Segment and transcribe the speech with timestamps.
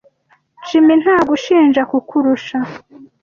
[0.67, 2.57] Jim ntagushinja kukurusha.